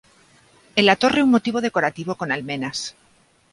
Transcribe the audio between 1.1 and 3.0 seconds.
un motivo decorativo con almenas.